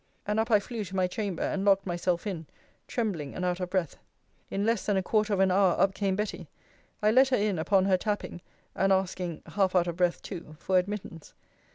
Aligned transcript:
And 0.25 0.39
up 0.39 0.49
I 0.49 0.59
flew 0.59 0.83
to 0.85 0.95
my 0.95 1.05
chamber, 1.05 1.43
and 1.43 1.63
locked 1.63 1.85
myself 1.85 2.25
in, 2.25 2.47
trembling 2.87 3.35
and 3.35 3.45
out 3.45 3.59
of 3.59 3.69
breath. 3.69 3.97
In 4.49 4.65
less 4.65 4.83
than 4.83 4.97
a 4.97 5.03
quarter 5.03 5.31
of 5.31 5.39
an 5.39 5.51
hour, 5.51 5.79
up 5.79 5.93
came 5.93 6.15
Betty. 6.15 6.47
I 7.03 7.11
let 7.11 7.27
her 7.29 7.37
in 7.37 7.59
upon 7.59 7.85
her 7.85 7.97
tapping, 7.97 8.41
and 8.73 8.91
asking 8.91 9.43
(half 9.45 9.75
out 9.75 9.85
of 9.85 9.97
breath 9.97 10.23
too) 10.23 10.55
for 10.57 10.79
admittance. 10.79 11.35